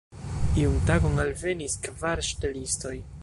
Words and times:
Iun 0.61 0.79
tagon 0.87 1.21
alvenis 1.25 1.77
kvar 1.87 2.25
ŝtelistoj. 2.31 2.97